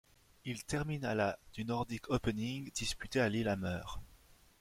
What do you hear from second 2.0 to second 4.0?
Opening disputé à Lillehammer.